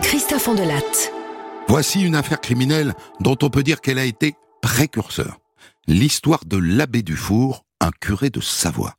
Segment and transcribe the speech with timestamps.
[0.00, 0.80] Christophe Andelat.
[1.68, 5.40] Voici une affaire criminelle dont on peut dire qu'elle a été précurseur.
[5.86, 8.94] L'histoire de l'abbé Dufour, un curé de Savoie.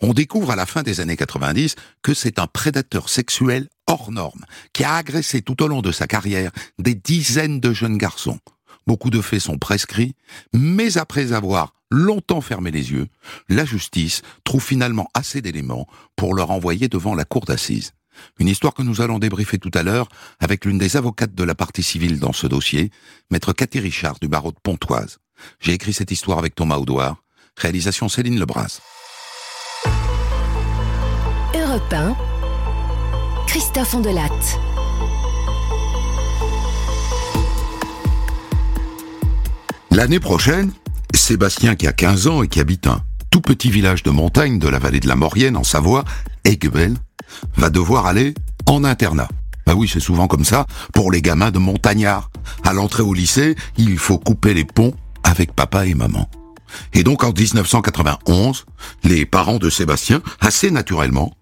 [0.00, 4.46] On découvre à la fin des années 90 que c'est un prédateur sexuel hors norme
[4.72, 8.38] qui a agressé tout au long de sa carrière des dizaines de jeunes garçons.
[8.86, 10.14] Beaucoup de faits sont prescrits,
[10.54, 13.08] mais après avoir longtemps fermé les yeux,
[13.50, 17.92] la justice trouve finalement assez d'éléments pour le renvoyer devant la cour d'assises.
[18.38, 21.54] Une histoire que nous allons débriefer tout à l'heure avec l'une des avocates de la
[21.54, 22.90] partie civile dans ce dossier,
[23.30, 25.18] maître Cathy Richard du barreau de Pontoise.
[25.60, 27.22] J'ai écrit cette histoire avec Thomas Audouard,
[27.56, 28.80] réalisation Céline Lebras.
[31.54, 32.16] Europe 1.
[33.46, 34.30] Christophe Andelat.
[39.90, 40.72] L'année prochaine,
[41.14, 44.68] Sébastien qui a 15 ans et qui habite un tout petit village de montagne de
[44.68, 46.04] la vallée de la Maurienne en Savoie,
[46.44, 46.96] Aiguebel,
[47.56, 48.34] va devoir aller
[48.66, 49.28] en internat.
[49.66, 52.30] Bah oui, c'est souvent comme ça pour les gamins de montagnards.
[52.64, 56.28] À l'entrée au lycée, il faut couper les ponts avec papa et maman.
[56.92, 58.64] Et donc en 1991,
[59.04, 61.32] les parents de Sébastien, assez naturellement,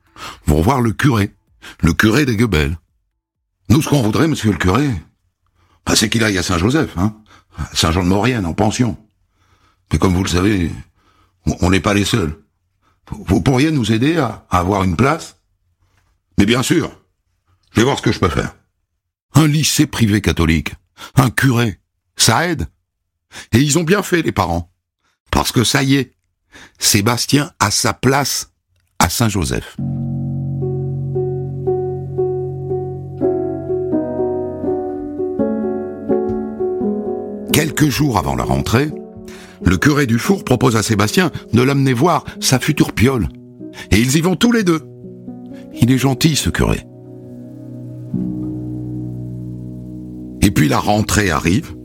[0.47, 1.35] vont voir le curé,
[1.81, 2.37] le curé des
[3.69, 4.89] Nous, ce qu'on voudrait, monsieur le curé,
[5.87, 7.15] bah, c'est qu'il aille à Saint-Joseph, hein,
[7.73, 8.97] Saint-Jean-de-Maurienne, en pension.
[9.93, 10.71] Mais comme vous le savez,
[11.61, 12.43] on n'est pas les seuls.
[13.11, 15.38] Vous pourriez nous aider à, avoir une place
[16.39, 16.93] Mais bien sûr,
[17.73, 18.55] je vais voir ce que je peux faire.
[19.35, 20.73] Un lycée privé catholique,
[21.17, 21.81] un curé,
[22.17, 22.69] ça aide.
[23.53, 24.73] Et ils ont bien fait, les parents.
[25.33, 26.13] Parce que ça y est,
[26.79, 28.53] Sébastien a sa place
[29.01, 29.77] à Saint-Joseph.
[37.53, 38.93] Quelques jours avant la rentrée,
[39.65, 43.29] le curé du four propose à Sébastien de l'amener voir sa future piole.
[43.91, 44.88] Et ils y vont tous les deux.
[45.75, 46.85] Il est gentil, ce curé.
[50.41, 51.77] Et puis la rentrée arrive,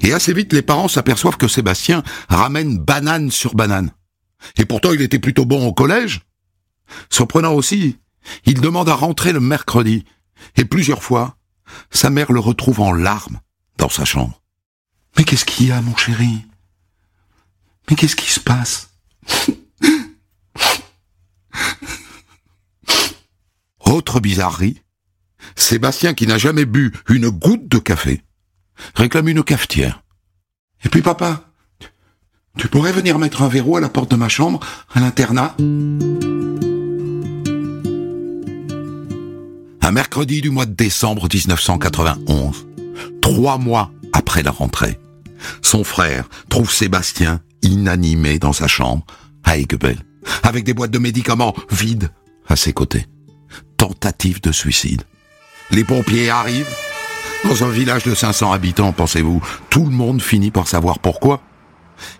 [0.00, 3.90] et assez vite les parents s'aperçoivent que Sébastien ramène banane sur banane.
[4.56, 6.22] Et pourtant il était plutôt bon au collège.
[7.10, 7.98] Surprenant aussi,
[8.44, 10.04] il demande à rentrer le mercredi,
[10.56, 11.36] et plusieurs fois,
[11.90, 13.40] sa mère le retrouve en larmes
[13.78, 14.40] dans sa chambre.
[15.16, 16.44] Mais qu'est-ce qu'il y a, mon chéri?
[17.88, 18.90] Mais qu'est-ce qui se passe?
[23.96, 24.82] Autre bizarrerie,
[25.54, 28.22] Sébastien, qui n'a jamais bu une goutte de café,
[28.94, 30.02] réclame une cafetière.
[30.84, 31.48] Et puis papa,
[32.58, 34.60] tu pourrais venir mettre un verrou à la porte de ma chambre,
[34.92, 35.56] à l'internat?
[39.80, 42.66] Un mercredi du mois de décembre 1991,
[43.22, 45.00] trois mois après la rentrée,
[45.62, 49.06] son frère trouve Sébastien inanimé dans sa chambre
[49.42, 49.96] à Aiguebel,
[50.42, 52.10] avec des boîtes de médicaments vides
[52.46, 53.06] à ses côtés.
[53.76, 55.02] Tentative de suicide.
[55.70, 56.74] Les pompiers arrivent.
[57.44, 61.42] Dans un village de 500 habitants, pensez-vous, tout le monde finit par savoir pourquoi.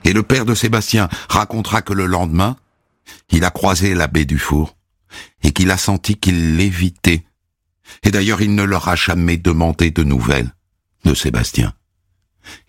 [0.04, 2.56] Et le père de Sébastien racontera que le lendemain,
[3.30, 4.76] il a croisé l'abbé Dufour
[5.42, 7.24] et qu'il a senti qu'il l'évitait.
[8.02, 10.52] Et d'ailleurs, il ne leur a jamais demandé de nouvelles
[11.04, 11.72] de Sébastien.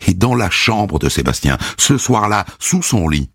[0.07, 3.29] Et dans la chambre de Sébastien, ce soir-là, sous son lit,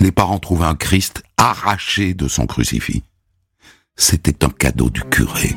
[0.00, 3.02] les parents trouvent un Christ arraché de son crucifix.
[3.96, 5.54] C'était un cadeau du curé.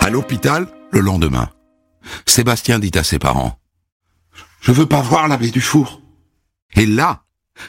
[0.00, 1.50] À l'hôpital, le lendemain,
[2.26, 3.58] Sébastien dit à ses parents,
[4.60, 6.00] Je veux pas voir l'abbé du four.
[6.74, 7.24] Et là,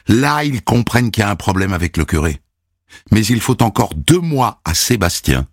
[0.08, 2.42] là, ils comprennent qu'il y a un problème avec le curé
[3.12, 5.48] mais il faut encore deux mois à Sébastien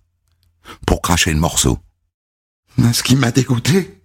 [0.87, 1.79] pour cracher le morceau.
[2.93, 3.96] Ce qui m'a dégoûté,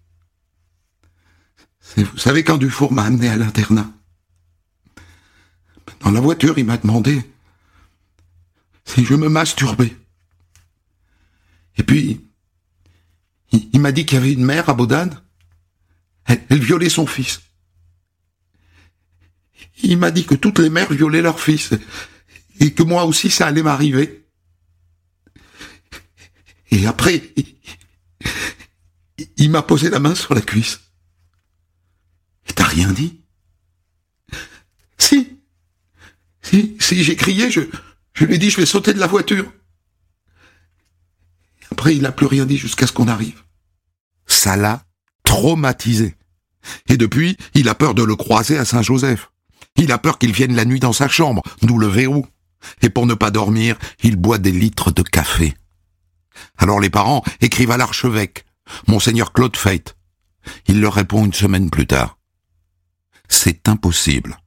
[1.97, 3.91] vous savez, quand Dufour m'a amené à l'internat,
[6.01, 7.21] dans la voiture, il m'a demandé
[8.85, 9.95] si je me masturbais.
[11.77, 12.25] Et puis,
[13.51, 15.21] il, m'a dit qu'il y avait une mère à Baudane.
[16.25, 17.41] Elle, elle violait son fils.
[19.83, 21.71] Il m'a dit que toutes les mères violaient leur fils
[22.59, 24.25] et que moi aussi ça allait m'arriver.
[26.69, 27.21] Et après,
[29.37, 30.79] il, m'a posé la main sur la cuisse.
[32.61, 33.19] T'as rien dit?
[34.99, 35.39] Si.
[36.43, 37.61] Si, si, j'ai crié, je,
[38.13, 39.51] je lui ai dit je vais sauter de la voiture.
[41.71, 43.41] Après, il n'a plus rien dit jusqu'à ce qu'on arrive.
[44.27, 44.85] Ça l'a
[45.23, 46.15] traumatisé.
[46.87, 49.31] Et depuis, il a peur de le croiser à Saint-Joseph.
[49.77, 52.27] Il a peur qu'il vienne la nuit dans sa chambre, d'où le verrou.
[52.83, 55.55] Et pour ne pas dormir, il boit des litres de café.
[56.59, 58.45] Alors les parents écrivent à l'archevêque,
[58.85, 59.95] Monseigneur Claude Feit.
[60.67, 62.19] Il leur répond une semaine plus tard.
[63.31, 64.37] C'est impossible.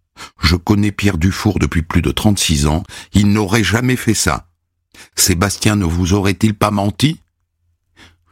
[0.41, 2.85] Je connais Pierre Dufour depuis plus de 36 ans.
[3.15, 4.47] Il n'aurait jamais fait ça.
[5.17, 7.19] Sébastien ne vous aurait-il pas menti?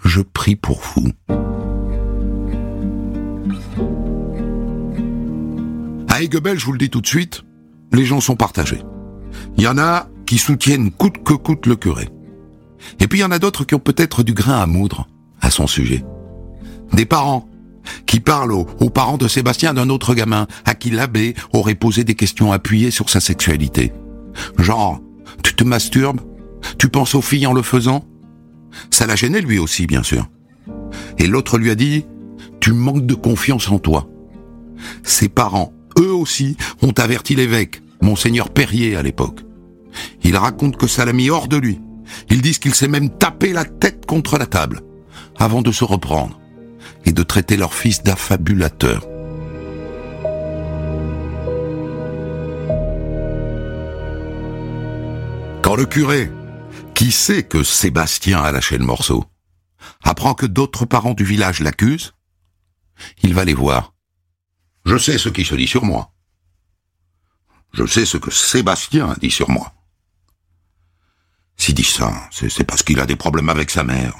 [0.04, 1.10] Je prie pour vous.
[6.08, 7.42] À Aiguebel, je vous le dis tout de suite,
[7.90, 8.82] les gens sont partagés.
[9.56, 12.10] Il y en a qui soutiennent coûte que coûte le curé.
[13.00, 15.08] Et puis il y en a d'autres qui ont peut-être du grain à moudre
[15.40, 16.04] à son sujet.
[16.92, 17.48] Des parents
[18.06, 22.04] qui parlent aux, aux parents de Sébastien d'un autre gamin à qui l'abbé aurait posé
[22.04, 23.92] des questions appuyées sur sa sexualité.
[24.58, 25.00] Genre,
[25.42, 26.20] tu te masturbes
[26.78, 28.04] Tu penses aux filles en le faisant?
[28.90, 30.28] Ça l'a gêné lui aussi, bien sûr.
[31.18, 32.06] Et l'autre lui a dit,
[32.60, 34.08] tu manques de confiance en toi.
[35.02, 39.40] Ses parents, eux aussi, ont averti l'évêque, monseigneur Perrier à l'époque.
[40.22, 41.80] Il raconte que ça l'a mis hors de lui.
[42.30, 44.80] Ils disent qu'il s'est même tapé la tête contre la table,
[45.38, 46.38] avant de se reprendre
[47.04, 49.06] et de traiter leur fils d'affabulateur.
[55.62, 56.30] Quand le curé,
[56.94, 59.24] qui sait que Sébastien a lâché le morceau,
[60.02, 62.14] apprend que d'autres parents du village l'accusent,
[63.22, 63.94] il va les voir.
[64.84, 66.12] Je sais ce qui se dit sur moi.
[67.72, 69.72] Je sais ce que Sébastien dit sur moi.
[71.56, 74.16] S'il dit ça, c'est parce qu'il a des problèmes avec sa mère.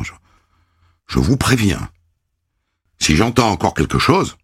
[1.09, 1.91] Je vous préviens.
[3.03, 4.37] Si j'entends encore quelque chose,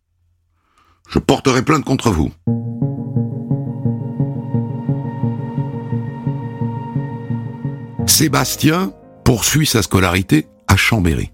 [1.09, 2.33] je porterai plainte contre vous.
[8.09, 8.93] Sébastien
[9.25, 11.31] poursuit sa scolarité à Chambéry.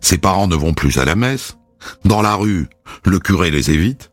[0.00, 1.58] Ses parents ne vont plus à la messe.
[2.04, 2.66] Dans la rue,
[3.04, 4.10] le curé les évite.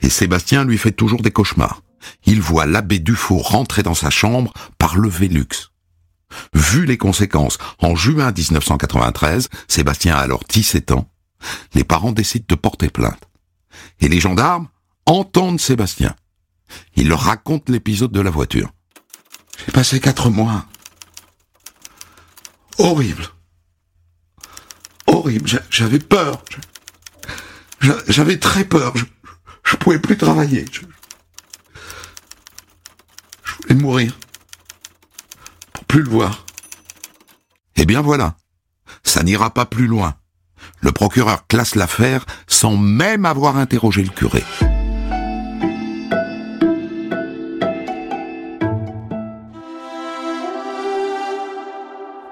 [0.00, 1.82] Et Sébastien lui fait toujours des cauchemars.
[2.24, 5.70] Il voit l'abbé Dufour rentrer dans sa chambre par le Vélux.
[6.54, 11.08] Vu les conséquences, en juin 1993, Sébastien a alors 17 ans,
[11.74, 13.28] les parents décident de porter plainte.
[14.00, 14.68] Et les gendarmes
[15.06, 16.14] entendent Sébastien.
[16.96, 18.70] Il leur raconte l'épisode de la voiture.
[19.64, 20.66] J'ai passé quatre mois.
[22.78, 23.26] Horrible.
[25.06, 25.48] Horrible.
[25.70, 26.42] J'avais peur.
[28.08, 28.96] J'avais très peur.
[28.96, 29.04] Je,
[29.64, 30.64] je pouvais plus travailler.
[30.70, 30.82] Je,
[33.44, 34.18] je voulais mourir.
[35.72, 36.44] Pour plus le voir.
[37.76, 38.36] Eh bien voilà.
[39.02, 40.16] Ça n'ira pas plus loin.
[40.80, 44.44] Le procureur classe l'affaire sans même avoir interrogé le curé.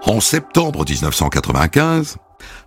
[0.07, 2.17] En septembre 1995,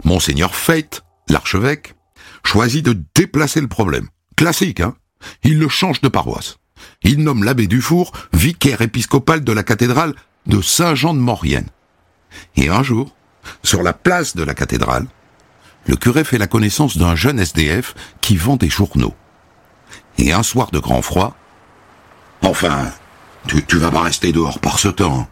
[0.04, 1.96] Monseigneur Fate, l'archevêque,
[2.44, 4.10] choisit de déplacer le problème.
[4.36, 4.96] Classique, hein?
[5.44, 6.58] Il le change de paroisse.
[7.04, 10.16] Il nomme l'abbé Dufour vicaire épiscopal de la cathédrale
[10.48, 11.68] de Saint-Jean de Maurienne.
[12.56, 13.16] Et un jour,
[13.64, 15.08] sur la place de la cathédrale,
[15.88, 19.16] le curé fait la connaissance d'un jeune SDF qui vend des journaux.
[20.18, 21.36] Et un soir de grand froid,
[22.42, 22.92] Enfin,
[23.48, 25.28] tu, vas pas rester dehors par ce temps.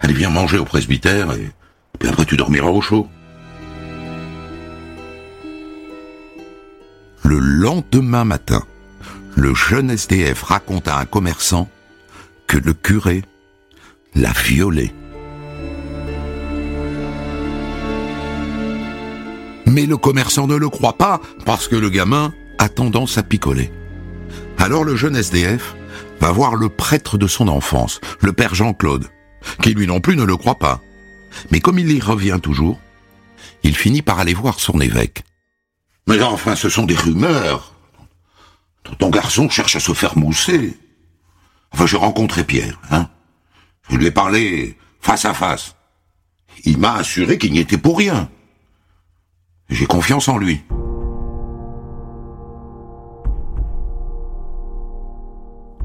[0.00, 1.50] Allez, viens manger au presbytère et
[1.98, 3.08] puis après tu dormiras au chaud.
[7.22, 8.62] Le lendemain matin,
[9.34, 11.68] le jeune SDF raconte à un commerçant
[12.46, 13.22] que le curé
[14.14, 14.92] l'a violé.
[19.74, 23.72] Mais le commerçant ne le croit pas parce que le gamin a tendance à picoler.
[24.56, 25.74] Alors le jeune SDF
[26.20, 29.08] va voir le prêtre de son enfance, le père Jean-Claude,
[29.62, 30.80] qui lui non plus ne le croit pas.
[31.50, 32.78] Mais comme il y revient toujours,
[33.64, 35.24] il finit par aller voir son évêque.
[36.06, 37.74] Mais enfin, ce sont des rumeurs.
[39.00, 40.78] Ton garçon cherche à se faire mousser.
[41.72, 43.08] Enfin, j'ai rencontré Pierre, hein.
[43.90, 45.74] Je lui ai parlé face à face.
[46.62, 48.30] Il m'a assuré qu'il n'y était pour rien.
[49.68, 50.62] J'ai confiance en lui.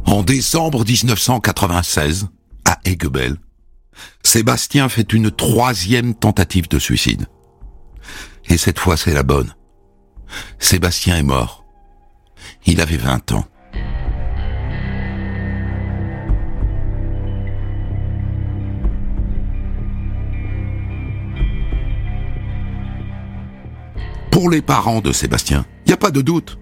[0.06, 2.28] En décembre 1996,
[2.66, 3.38] à Aiguebel,
[4.24, 7.28] Sébastien fait une troisième tentative de suicide.
[8.46, 9.54] Et cette fois, c'est la bonne.
[10.58, 11.66] Sébastien est mort.
[12.66, 13.46] Il avait 20 ans.
[24.40, 26.60] Pour les parents de Sébastien, il n'y a pas de doute.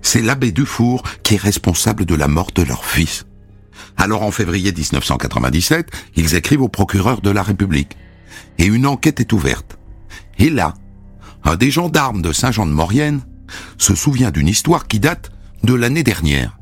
[0.00, 3.26] C'est l'abbé Dufour qui est responsable de la mort de leur fils.
[3.96, 7.96] Alors en février 1997, ils écrivent au procureur de la République.
[8.58, 9.78] Et une enquête est ouverte.
[10.40, 10.74] Et là,
[11.44, 13.20] un des gendarmes de Saint-Jean-de-Maurienne
[13.78, 15.30] se souvient d'une histoire qui date
[15.62, 16.58] de l'année dernière.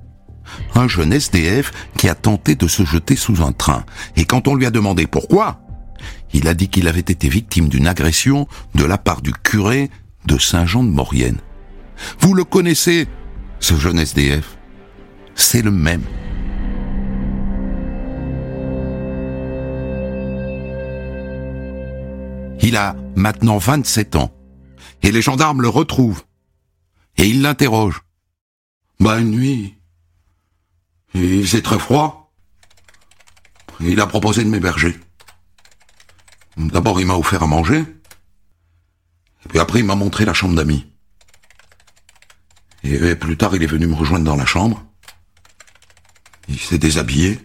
[0.75, 3.87] Un jeune SDF qui a tenté de se jeter sous un train.
[4.15, 5.63] Et quand on lui a demandé pourquoi,
[6.35, 9.89] il a dit qu'il avait été victime d'une agression de la part du curé
[10.27, 11.39] de Saint-Jean-de-Maurienne.
[12.21, 13.07] Vous le connaissez,
[13.59, 14.57] ce jeune SDF
[15.41, 16.05] c'est le même.
[22.63, 24.33] Il a maintenant 27 ans.
[25.03, 26.23] Et les gendarmes le retrouvent.
[27.17, 28.03] Et ils l'interrogent.
[29.01, 29.77] Bah, une nuit.
[31.15, 32.33] Il faisait très froid.
[33.81, 35.01] Il a proposé de m'héberger.
[36.59, 37.83] D'abord, il m'a offert à manger.
[39.49, 40.87] Puis après, il m'a montré la chambre d'amis.
[42.83, 44.85] Et plus tard, il est venu me rejoindre dans la chambre.
[46.49, 47.41] Il s'est déshabillé.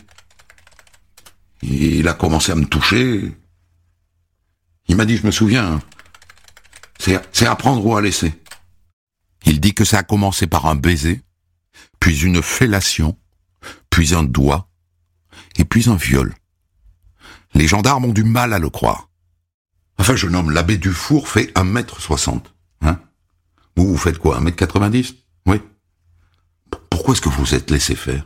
[1.62, 3.36] Il a commencé à me toucher.
[4.88, 5.82] Il m'a dit, je me souviens,
[7.00, 8.34] c'est à prendre ou à laisser.
[9.46, 11.22] Il dit que ça a commencé par un baiser,
[12.00, 13.18] puis une fellation,
[13.90, 14.70] puis un doigt,
[15.58, 16.34] et puis un viol.
[17.54, 19.10] Les gendarmes ont du mal à le croire.
[19.98, 22.54] Enfin, je nomme l'abbé Dufour fait un mètre soixante.
[22.82, 23.00] Hein
[23.76, 25.16] Vous, vous faites quoi, un mètre quatre-vingt-dix?
[25.46, 25.62] Oui.
[26.90, 28.26] Pourquoi est-ce que vous vous êtes laissé faire?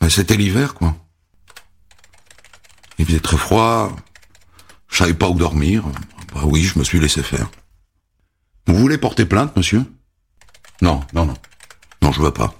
[0.00, 0.96] Ben, C'était l'hiver, quoi.
[2.98, 3.94] Il faisait très froid,
[4.88, 5.84] je savais pas où dormir.
[6.34, 7.48] Bah oui, je me suis laissé faire.
[8.66, 9.84] Vous voulez porter plainte, monsieur?
[10.82, 11.34] Non, non, non.
[12.02, 12.54] Non, je veux pas.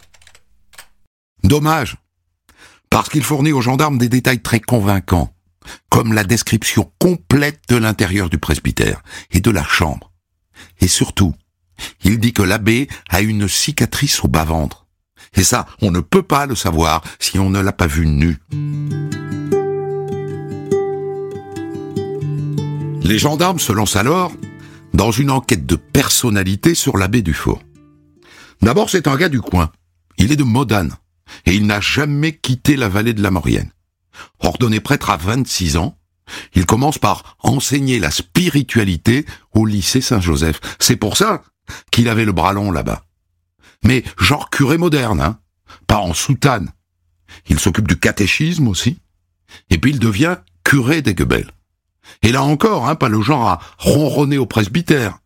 [1.42, 1.96] Dommage.
[2.90, 5.34] Parce qu'il fournit aux gendarmes des détails très convaincants,
[5.90, 10.12] comme la description complète de l'intérieur du presbytère et de la chambre.
[10.80, 11.34] Et surtout,
[12.02, 14.86] il dit que l'abbé a une cicatrice au bas-ventre.
[15.34, 18.38] Et ça, on ne peut pas le savoir si on ne l'a pas vu nu.
[23.02, 24.32] Les gendarmes se lancent alors
[24.94, 27.62] dans une enquête de personnalité sur l'abbé Dufour.
[28.60, 29.70] D'abord, c'est un gars du coin.
[30.18, 30.94] Il est de Modane
[31.46, 33.70] et il n'a jamais quitté la vallée de la Maurienne.
[34.40, 35.98] Ordonné prêtre à 26 ans,
[36.54, 40.60] il commence par enseigner la spiritualité au lycée Saint-Joseph.
[40.78, 41.42] C'est pour ça
[41.90, 43.04] qu'il avait le bras long là-bas.
[43.84, 45.38] Mais genre curé moderne, hein,
[45.86, 46.72] pas en soutane.
[47.48, 48.98] Il s'occupe du catéchisme aussi.
[49.70, 51.50] Et puis il devient curé d'Aiguebel.
[52.22, 55.18] Et là encore, hein, pas le genre à ronronner au presbytère.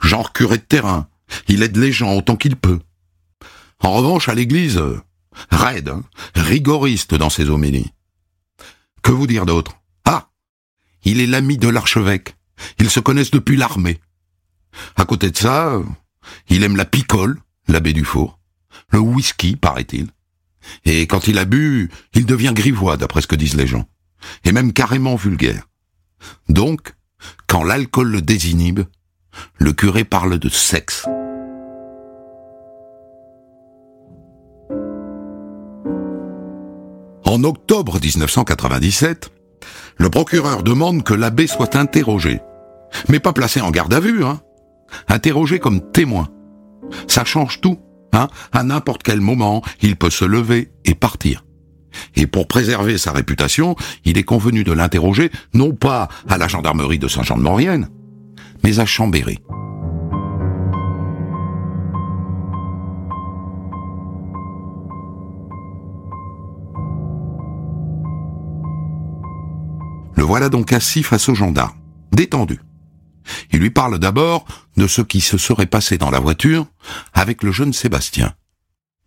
[0.00, 1.08] Genre curé de terrain.
[1.48, 2.80] Il aide les gens autant qu'il peut.
[3.80, 5.00] En revanche, à l'église, euh,
[5.50, 6.02] raide, hein,
[6.34, 7.92] rigoriste dans ses homélies.
[9.06, 9.78] Que vous dire d'autre?
[10.04, 10.30] Ah
[11.04, 12.34] Il est l'ami de l'archevêque.
[12.80, 14.00] Ils se connaissent depuis l'armée.
[14.96, 15.80] À côté de ça,
[16.48, 18.40] il aime la picole, l'abbé Dufour,
[18.90, 20.08] le whisky, paraît-il.
[20.84, 23.88] Et quand il a bu, il devient grivois, d'après ce que disent les gens.
[24.42, 25.68] Et même carrément vulgaire.
[26.48, 26.92] Donc,
[27.46, 28.80] quand l'alcool le désinhibe,
[29.58, 31.06] le curé parle de sexe.
[37.36, 39.30] En octobre 1997,
[39.98, 42.40] le procureur demande que l'abbé soit interrogé,
[43.10, 44.40] mais pas placé en garde à vue, hein.
[45.06, 46.30] Interrogé comme témoin.
[47.08, 47.78] Ça change tout,
[48.14, 48.28] hein.
[48.52, 51.44] À n'importe quel moment, il peut se lever et partir.
[52.14, 53.76] Et pour préserver sa réputation,
[54.06, 57.90] il est convenu de l'interroger non pas à la gendarmerie de Saint-Jean-de-Maurienne,
[58.64, 59.40] mais à Chambéry.
[70.16, 71.76] Le voilà donc assis face au gendarme,
[72.12, 72.58] détendu.
[73.52, 74.46] Il lui parle d'abord
[74.76, 76.66] de ce qui se serait passé dans la voiture
[77.12, 78.34] avec le jeune Sébastien.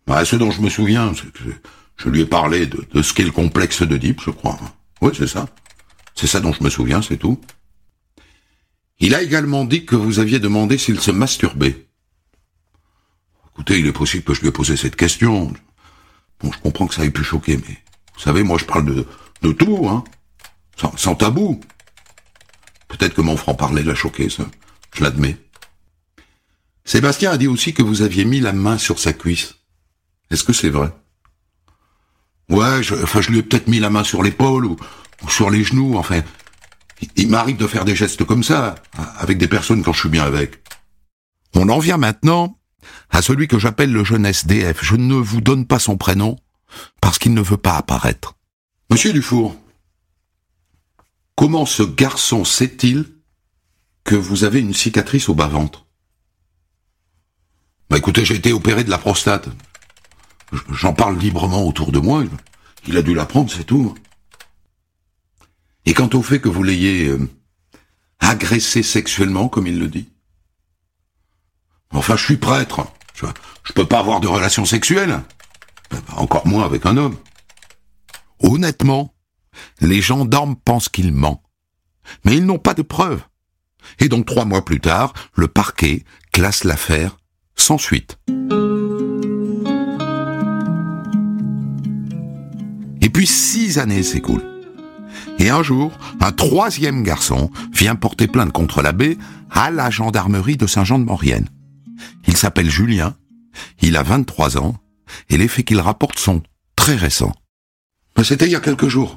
[0.06, 1.50] Bah, ce dont je me souviens, c'est que
[1.96, 4.58] je lui ai parlé de, ce qu'est le complexe d'Oedipe, je crois.
[5.00, 5.46] Oui, c'est ça.
[6.14, 7.40] C'est ça dont je me souviens, c'est tout.
[8.98, 11.86] Il a également dit que vous aviez demandé s'il se masturbait.
[13.52, 15.52] Écoutez, il est possible que je lui ai posé cette question.
[16.40, 17.78] Bon, je comprends que ça ait pu choquer, mais
[18.14, 19.06] vous savez, moi je parle de,
[19.42, 20.04] de tout, hein.
[20.96, 21.60] Sans, tabou.
[22.88, 24.44] Peut-être que mon franc-parler l'a choqué, ça.
[24.94, 25.36] Je l'admets.
[26.84, 29.54] Sébastien a dit aussi que vous aviez mis la main sur sa cuisse.
[30.30, 30.90] Est-ce que c'est vrai?
[32.48, 34.76] Ouais, je, enfin, je lui ai peut-être mis la main sur l'épaule ou,
[35.28, 36.22] sur les genoux, enfin.
[37.16, 38.74] Il, m'arrive de faire des gestes comme ça,
[39.18, 40.62] avec des personnes quand je suis bien avec.
[41.54, 42.58] On en vient maintenant
[43.08, 44.78] à celui que j'appelle le jeune SDF.
[44.82, 46.36] Je ne vous donne pas son prénom,
[47.00, 48.34] parce qu'il ne veut pas apparaître.
[48.90, 49.56] Monsieur Dufour,
[51.40, 53.06] comment ce garçon sait-il
[54.04, 55.86] que vous avez une cicatrice au bas-ventre?
[57.88, 59.48] Bah écoutez, j'ai été opéré de la prostate.
[60.70, 62.24] J'en parle librement autour de moi.
[62.86, 63.94] Il a dû l'apprendre, c'est tout.
[65.86, 67.26] Et quant au fait que vous l'ayez euh,
[68.18, 70.10] agressé sexuellement, comme il le dit?
[71.90, 72.86] Enfin, je suis prêtre.
[73.14, 73.24] Je,
[73.64, 75.22] je peux pas avoir de relations sexuelles.
[76.18, 77.16] Encore moins avec un homme.
[78.40, 79.14] Honnêtement,
[79.80, 81.42] les gendarmes pensent qu'il ment.
[82.24, 83.22] Mais ils n'ont pas de preuves.
[83.98, 87.16] Et donc trois mois plus tard, le parquet classe l'affaire
[87.56, 88.18] sans suite.
[93.00, 94.46] Et puis six années s'écoulent.
[95.38, 99.18] Et un jour, un troisième garçon vient porter plainte contre l'abbé
[99.50, 101.48] à la gendarmerie de Saint-Jean-de-Maurienne.
[102.26, 103.16] Il s'appelle Julien,
[103.80, 104.76] il a 23 ans,
[105.28, 106.42] et les faits qu'il rapporte sont
[106.76, 107.34] très récents.
[108.22, 109.16] C'était il y a quelques jours.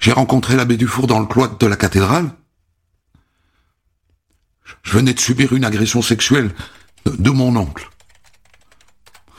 [0.00, 2.30] J'ai rencontré l'abbé Dufour dans le cloître de la cathédrale.
[4.82, 6.54] Je venais de subir une agression sexuelle
[7.06, 7.88] de mon oncle.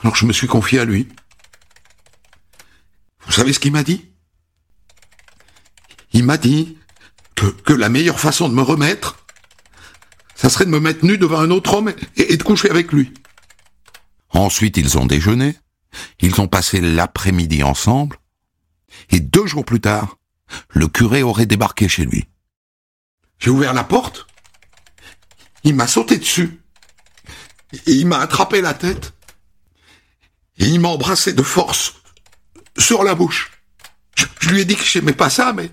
[0.02, 1.08] Alors je me suis confié à lui.
[3.26, 4.04] Vous savez ce qu'il m'a dit?
[6.12, 6.78] Il m'a dit
[7.34, 9.26] que, la meilleure façon de me remettre,
[10.34, 13.12] ça serait de me mettre nu devant un autre homme et de coucher avec lui.
[14.30, 15.56] Ensuite, ils ont déjeuné,
[16.20, 18.18] ils ont passé l'après-midi ensemble,
[19.10, 20.16] et deux jours plus tard,
[20.70, 22.26] le curé aurait débarqué chez lui.
[23.38, 24.26] J'ai ouvert la porte,
[25.64, 26.60] il m'a sauté dessus,
[27.86, 29.14] et il m'a attrapé la tête,
[30.58, 31.94] et il m'a embrassé de force
[32.78, 33.50] sur la bouche.
[34.16, 35.70] Je, je lui ai dit que j'aimais pas ça, mais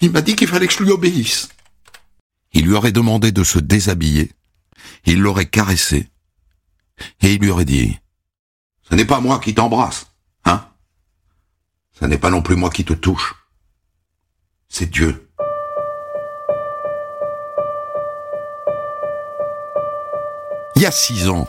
[0.00, 1.48] il m'a dit qu'il fallait que je lui obéisse.
[2.52, 4.32] Il lui aurait demandé de se déshabiller,
[5.04, 6.10] il l'aurait caressé,
[7.20, 7.98] et il lui aurait dit
[8.88, 10.06] Ce n'est pas moi qui t'embrasse,
[11.98, 13.34] Ce n'est pas non plus moi qui te touche.
[14.68, 15.28] C'est Dieu.
[20.74, 21.48] Il y a six ans,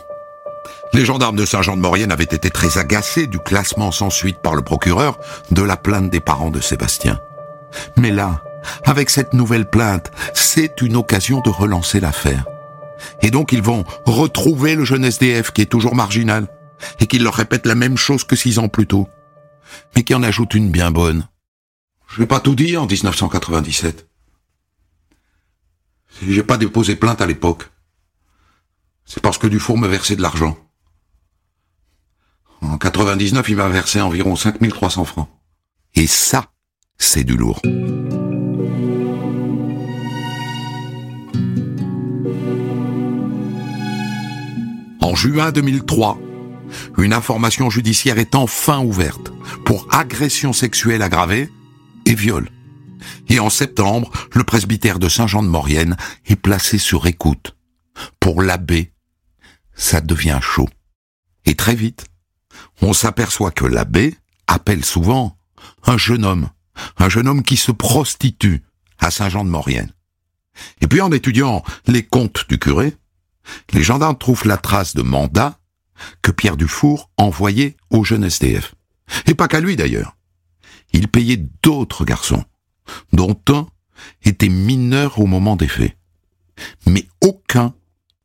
[0.94, 5.18] les gendarmes de Saint-Jean-de-Maurienne avaient été très agacés du classement sans suite par le procureur
[5.50, 7.20] de la plainte des parents de Sébastien.
[7.96, 8.42] Mais là,
[8.84, 12.46] avec cette nouvelle plainte, c'est une occasion de relancer l'affaire.
[13.20, 16.46] Et donc ils vont retrouver le jeune SDF qui est toujours marginal,
[17.00, 19.08] et qui leur répète la même chose que six ans plus tôt,
[19.94, 21.28] mais qui en ajoute une bien bonne.
[22.08, 24.08] Je vais pas tout dire en 1997.
[26.22, 27.70] J'ai pas déposé plainte à l'époque.
[29.04, 30.56] C'est parce que Dufour me versait de l'argent.
[32.60, 35.28] En 99, il m'a versé environ 5300 francs.
[35.94, 36.52] Et ça,
[36.98, 37.60] c'est du lourd.
[45.00, 46.18] En juin 2003,
[46.98, 49.32] une information judiciaire est enfin ouverte
[49.64, 51.50] pour agression sexuelle aggravée
[52.04, 52.48] et viol.
[53.28, 57.56] Et en septembre, le presbytère de Saint-Jean-de-Maurienne est placé sur écoute.
[58.20, 58.92] Pour l'abbé,
[59.74, 60.68] ça devient chaud.
[61.44, 62.06] Et très vite,
[62.82, 65.36] on s'aperçoit que l'abbé appelle souvent
[65.84, 66.50] un jeune homme,
[66.98, 68.62] un jeune homme qui se prostitue
[68.98, 69.92] à Saint-Jean-de-Maurienne.
[70.80, 72.96] Et puis en étudiant les comptes du curé,
[73.72, 75.58] les gendarmes trouvent la trace de mandat
[76.22, 78.74] que Pierre Dufour envoyait au jeune SDF.
[79.26, 80.16] Et pas qu'à lui d'ailleurs.
[80.92, 82.44] Il payait d'autres garçons,
[83.12, 83.66] dont un
[84.24, 85.96] était mineur au moment des faits.
[86.86, 87.74] Mais aucun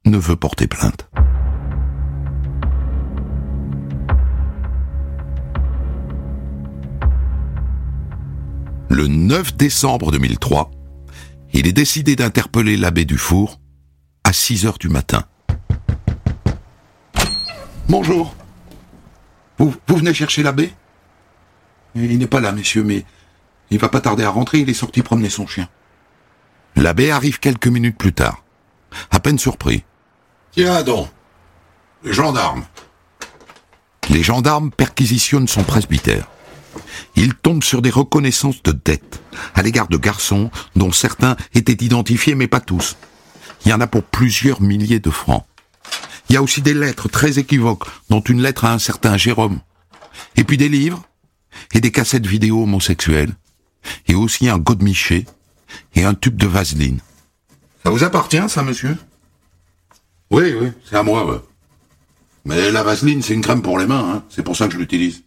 [0.05, 1.09] ne veut porter plainte.
[8.89, 10.69] Le 9 décembre 2003,
[11.53, 13.59] il est décidé d'interpeller l'abbé Dufour
[14.23, 15.23] à 6 heures du matin.
[17.89, 18.35] Bonjour.
[19.57, 20.73] Vous, vous venez chercher l'abbé?
[21.95, 23.05] Il n'est pas là, messieurs, mais
[23.69, 25.69] il va pas tarder à rentrer, il est sorti promener son chien.
[26.75, 28.43] L'abbé arrive quelques minutes plus tard,
[29.11, 29.83] à peine surpris.
[30.51, 31.07] Tiens donc,
[32.03, 32.65] les gendarmes.
[34.09, 36.27] Les gendarmes perquisitionnent son presbytère.
[37.15, 39.21] Ils tombent sur des reconnaissances de dettes
[39.55, 42.97] à l'égard de garçons dont certains étaient identifiés mais pas tous.
[43.65, 45.45] Il y en a pour plusieurs milliers de francs.
[46.33, 49.59] Il y a aussi des lettres très équivoques, dont une lettre à un certain Jérôme.
[50.35, 51.03] Et puis des livres,
[51.75, 53.35] et des cassettes vidéo homosexuelles,
[54.07, 55.27] et aussi un godemiché,
[55.93, 57.01] et un tube de vaseline.
[57.83, 58.97] Ça vous appartient, ça, monsieur?
[60.31, 61.45] Oui, oui, c'est à moi.
[62.45, 64.23] Mais la vaseline, c'est une crème pour les mains, hein.
[64.29, 65.21] c'est pour ça que je l'utilise.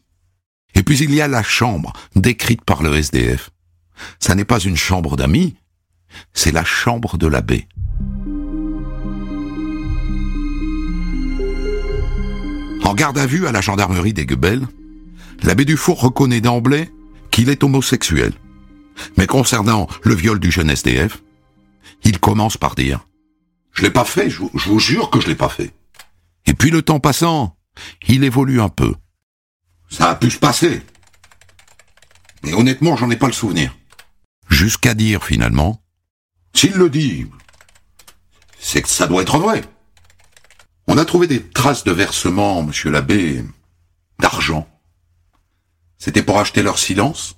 [0.75, 3.51] Et puis il y a la chambre, décrite par le SDF.
[4.19, 5.55] Ça n'est pas une chambre d'amis,
[6.33, 7.69] c'est la chambre de l'abbé.
[12.87, 14.65] En garde à vue à la gendarmerie des Guebel,
[15.43, 16.89] l'abbé Dufour reconnaît d'emblée
[17.33, 18.33] qu'il est homosexuel.
[19.17, 21.21] Mais concernant le viol du jeune SDF,
[22.05, 23.05] il commence par dire
[23.73, 25.75] «Je l'ai pas fait, je je vous jure que je l'ai pas fait.»
[26.47, 27.57] Et puis le temps passant,
[28.07, 28.95] il évolue un peu.
[29.91, 30.81] Ça a pu se passer.
[32.45, 33.77] Mais honnêtement, j'en ai pas le souvenir.
[34.49, 35.83] Jusqu'à dire finalement,
[36.55, 37.27] s'il le dit,
[38.61, 39.65] c'est que ça doit être vrai.
[40.87, 43.45] On a trouvé des traces de versement, monsieur l'abbé,
[44.21, 44.69] d'argent.
[45.99, 47.37] C'était pour acheter leur silence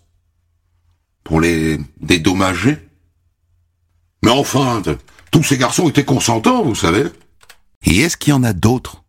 [1.25, 2.79] Pour les dédommager
[4.23, 4.83] Mais enfin,
[5.31, 7.05] tous ces garçons étaient consentants, vous savez.
[7.85, 9.05] Et est-ce qu'il y en a d'autres?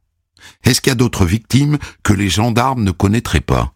[0.63, 3.73] Est-ce qu'il y a d'autres victimes que les gendarmes ne connaîtraient pas?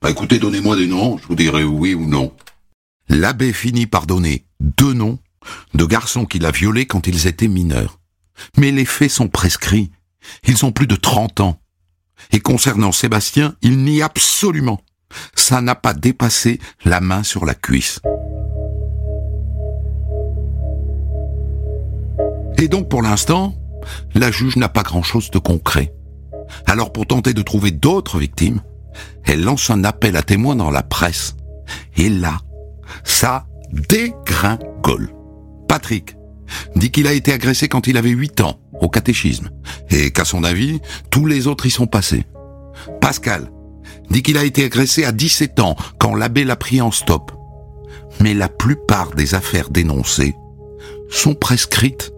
[0.00, 2.34] Bah écoutez, donnez-moi des noms, je vous dirai oui ou non.
[3.08, 5.18] L'abbé finit par donner deux noms
[5.74, 7.98] de garçons qu'il a violés quand ils étaient mineurs.
[8.58, 9.90] Mais les faits sont prescrits.
[10.46, 11.58] Ils ont plus de 30 ans.
[12.30, 14.80] Et concernant Sébastien, il nie absolument.
[15.34, 18.00] Ça n'a pas dépassé la main sur la cuisse.
[22.58, 23.54] Et donc pour l'instant,
[24.14, 25.92] la juge n'a pas grand-chose de concret.
[26.66, 28.62] Alors pour tenter de trouver d'autres victimes,
[29.24, 31.34] elle lance un appel à témoins dans la presse.
[31.96, 32.38] Et là,
[33.04, 35.12] ça dégringole.
[35.68, 36.16] Patrick
[36.76, 39.50] dit qu'il a été agressé quand il avait 8 ans, au catéchisme,
[39.90, 42.24] et qu'à son avis, tous les autres y sont passés.
[43.00, 43.50] Pascal
[44.10, 47.32] dit qu'il a été agressé à 17 ans, quand l'abbé l'a pris en stop.
[48.20, 50.34] Mais la plupart des affaires dénoncées
[51.08, 52.12] sont prescrites.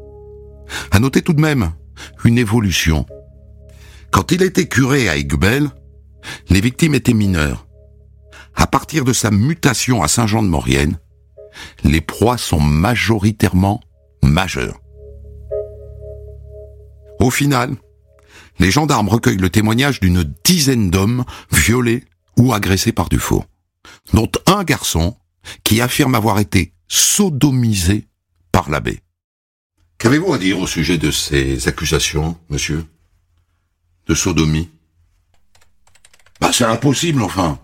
[0.90, 1.72] À noter tout de même
[2.24, 3.06] une évolution.
[4.10, 5.68] Quand il était curé à Aiguebel,
[6.48, 7.66] les victimes étaient mineures.
[8.56, 10.98] À partir de sa mutation à Saint-Jean-de-Maurienne,
[11.84, 13.80] les proies sont majoritairement
[14.24, 14.80] majeures.
[17.20, 17.76] Au final,
[18.58, 22.04] les gendarmes recueillent le témoignage d'une dizaine d'hommes violés
[22.36, 23.44] ou agressés par Dufault,
[24.12, 25.16] dont un garçon
[25.62, 28.06] qui affirme avoir été sodomisé
[28.52, 29.00] par l'abbé.
[29.98, 32.84] Qu'avez-vous à dire au sujet de ces accusations, monsieur?
[34.06, 34.70] De sodomie?
[36.40, 37.58] Bah c'est impossible, enfin.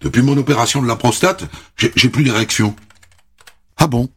[0.00, 1.44] Depuis mon opération de la prostate,
[1.76, 2.74] j'ai plus d'érection.
[3.76, 4.08] Ah bon?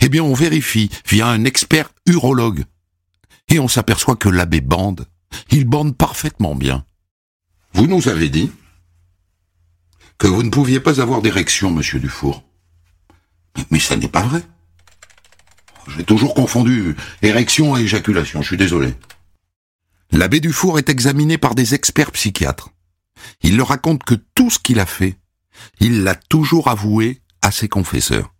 [0.00, 2.64] Eh bien, on vérifie via un expert urologue.
[3.48, 5.06] Et on s'aperçoit que l'abbé bande.
[5.50, 6.84] Il bande parfaitement bien.
[7.74, 8.50] Vous nous avez dit
[10.18, 12.42] que vous ne pouviez pas avoir d'érection, monsieur Dufour.
[13.70, 14.42] Mais ça n'est pas vrai.
[15.88, 18.94] J'ai toujours confondu érection et éjaculation, je suis désolé.
[20.10, 22.70] L'abbé Dufour est examiné par des experts psychiatres.
[23.42, 25.16] Il leur raconte que tout ce qu'il a fait,
[25.80, 28.34] il l'a toujours avoué à ses confesseurs.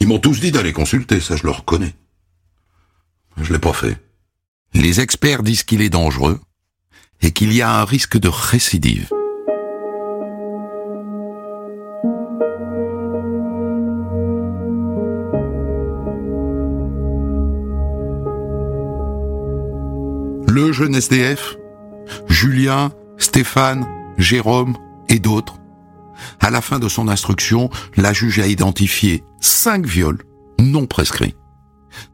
[0.00, 1.94] Ils m'ont tous dit d'aller consulter, ça je le reconnais.
[3.40, 3.96] Je l'ai pas fait.
[4.74, 6.40] Les experts disent qu'il est dangereux
[7.20, 9.08] et qu'il y a un risque de récidive.
[20.48, 21.56] Le jeune SDF,
[22.28, 24.76] Julien, Stéphane, Jérôme
[25.08, 25.58] et d'autres.
[26.40, 30.22] À la fin de son instruction, la juge a identifié cinq viols
[30.60, 31.34] non prescrits.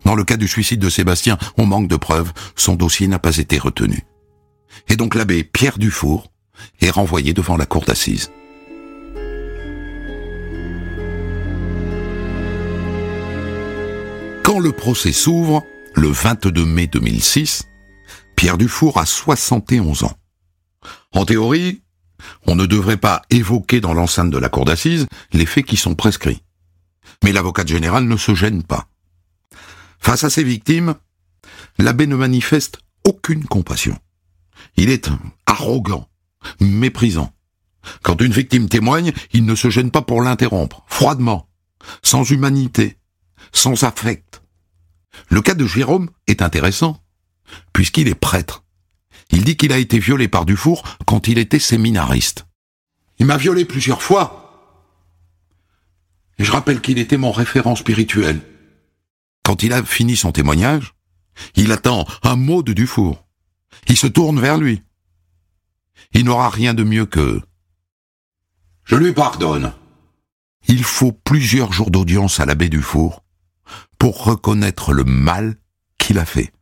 [0.04, 3.38] Dans le cas du suicide de Sébastien, on manque de preuves, son dossier n'a pas
[3.38, 4.04] été retenu.
[4.88, 6.30] Et donc l'abbé Pierre Dufour
[6.80, 8.30] est renvoyé devant la cour d'assises.
[14.42, 15.64] Quand le procès s'ouvre,
[15.94, 17.62] le 22 mai 2006,
[18.36, 20.12] Pierre Dufour a 71 ans.
[21.12, 21.82] En théorie,
[22.46, 25.94] on ne devrait pas évoquer dans l'enceinte de la cour d'assises les faits qui sont
[25.94, 26.42] prescrits.
[27.22, 28.88] Mais l'avocat général ne se gêne pas.
[29.98, 30.94] Face à ses victimes,
[31.78, 33.98] l'abbé ne manifeste aucune compassion.
[34.76, 35.10] Il est
[35.46, 36.08] arrogant,
[36.60, 37.32] méprisant.
[38.02, 41.48] Quand une victime témoigne, il ne se gêne pas pour l'interrompre, froidement,
[42.02, 42.98] sans humanité,
[43.52, 44.42] sans affect.
[45.28, 47.02] Le cas de Jérôme est intéressant,
[47.72, 48.63] puisqu'il est prêtre.
[49.30, 52.46] Il dit qu'il a été violé par Dufour quand il était séminariste.
[53.18, 54.40] Il m'a violé plusieurs fois.
[56.38, 58.40] Et je rappelle qu'il était mon référent spirituel.
[59.42, 60.94] Quand il a fini son témoignage,
[61.54, 63.24] il attend un mot de Dufour.
[63.88, 64.82] Il se tourne vers lui.
[66.12, 67.40] Il n'aura rien de mieux que...
[68.84, 69.72] Je lui pardonne.
[70.68, 73.22] Il faut plusieurs jours d'audience à l'abbé Dufour
[73.98, 75.56] pour reconnaître le mal
[75.98, 76.52] qu'il a fait.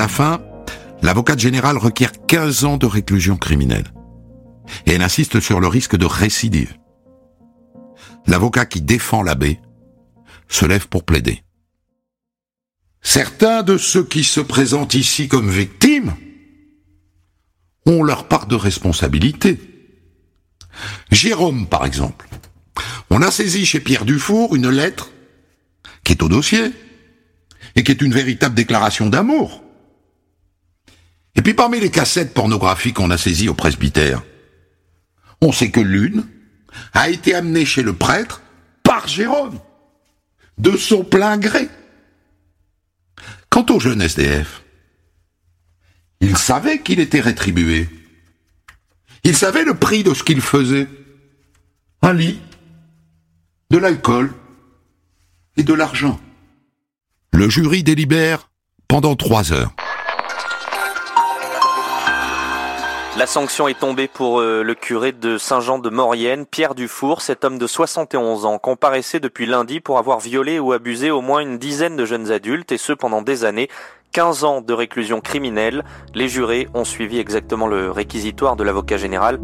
[0.00, 0.40] La fin,
[1.02, 3.92] l'avocate générale requiert 15 ans de réclusion criminelle.
[4.86, 6.74] Et elle insiste sur le risque de récidive.
[8.26, 9.60] L'avocat qui défend l'abbé
[10.48, 11.42] se lève pour plaider.
[13.02, 16.14] Certains de ceux qui se présentent ici comme victimes
[17.84, 19.60] ont leur part de responsabilité.
[21.10, 22.26] Jérôme, par exemple.
[23.10, 25.10] On a saisi chez Pierre Dufour une lettre
[26.04, 26.72] qui est au dossier
[27.76, 29.62] et qui est une véritable déclaration d'amour.
[31.40, 34.22] Et puis parmi les cassettes pornographiques qu'on a saisies au presbytère,
[35.40, 36.26] on sait que l'une
[36.92, 38.42] a été amenée chez le prêtre
[38.82, 39.58] par Jérôme,
[40.58, 41.70] de son plein gré.
[43.48, 44.64] Quant au jeune SDF,
[46.20, 47.88] il savait qu'il était rétribué.
[49.24, 50.88] Il savait le prix de ce qu'il faisait.
[52.02, 52.38] Un lit,
[53.70, 54.34] de l'alcool,
[55.56, 56.20] et de l'argent.
[57.32, 58.50] Le jury délibère
[58.88, 59.74] pendant trois heures.
[63.20, 67.20] La sanction est tombée pour euh, le curé de Saint-Jean de Maurienne, Pierre Dufour.
[67.20, 71.40] Cet homme de 71 ans comparaissait depuis lundi pour avoir violé ou abusé au moins
[71.40, 73.68] une dizaine de jeunes adultes, et ce pendant des années.
[74.12, 75.84] 15 ans de réclusion criminelle.
[76.14, 79.38] Les jurés ont suivi exactement le réquisitoire de l'avocat général.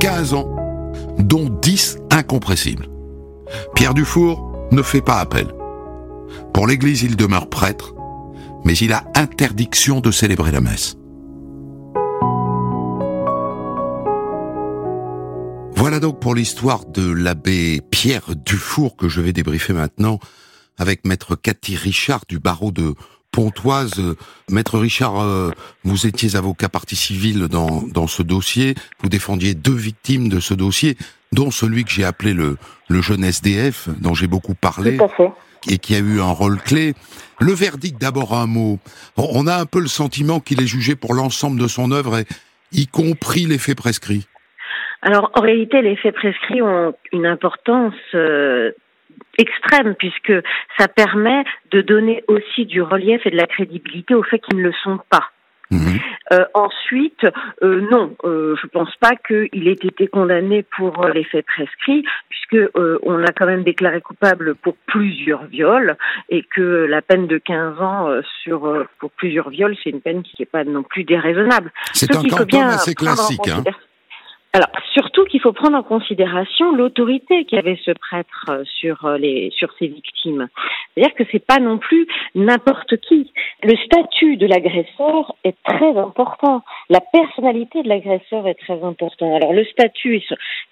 [0.00, 0.54] 15 ans,
[1.18, 2.88] dont 10 incompressibles.
[3.74, 5.46] Pierre Dufour ne fait pas appel.
[6.52, 7.94] Pour l'Église, il demeure prêtre,
[8.68, 10.98] mais il a interdiction de célébrer la messe.
[15.74, 20.18] Voilà donc pour l'histoire de l'abbé Pierre Dufour que je vais débriefer maintenant
[20.76, 22.94] avec maître Cathy Richard du barreau de
[23.32, 24.02] Pontoise.
[24.50, 25.50] Maître Richard, euh,
[25.84, 28.74] vous étiez avocat partie civile dans, dans ce dossier.
[29.02, 30.98] Vous défendiez deux victimes de ce dossier,
[31.32, 34.98] dont celui que j'ai appelé le, le jeune SDF, dont j'ai beaucoup parlé.
[34.98, 35.32] Tout à fait.
[35.66, 36.94] Et qui a eu un rôle clé.
[37.40, 38.78] Le verdict, d'abord un mot.
[39.16, 42.22] On a un peu le sentiment qu'il est jugé pour l'ensemble de son œuvre,
[42.72, 44.26] y compris les faits prescrits.
[45.02, 48.72] Alors, en réalité, les faits prescrits ont une importance euh,
[49.38, 50.32] extrême puisque
[50.76, 54.62] ça permet de donner aussi du relief et de la crédibilité aux faits qui ne
[54.62, 55.30] le sont pas.
[56.32, 57.26] Euh, ensuite,
[57.62, 62.04] euh, non, euh, je pense pas qu'il ait été condamné pour euh, les faits prescrits,
[62.28, 65.96] puisque euh, on l'a quand même déclaré coupable pour plusieurs viols
[66.28, 70.00] et que la peine de 15 ans euh, sur euh, pour plusieurs viols, c'est une
[70.00, 71.72] peine qui n'est pas non plus déraisonnable.
[71.92, 73.48] C'est Ce un bien assez classique.
[73.48, 73.64] Hein.
[74.54, 79.50] Alors surtout qu'il faut prendre en considération l'autorité qu'avait ce prêtre euh, sur euh, les
[79.54, 80.48] sur ses victimes.
[80.94, 83.30] C'est-à-dire que c'est pas non plus n'importe qui.
[83.62, 86.62] Le statut de l'agresseur est très important.
[86.88, 89.36] La personnalité de l'agresseur est très important.
[89.36, 90.24] Alors le statut et